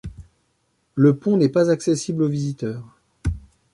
Le 0.95 1.15
pont 1.15 1.37
n'est 1.37 1.47
pas 1.49 1.69
accessible 1.69 2.23
aux 2.23 2.27
visiteurs. 2.27 2.97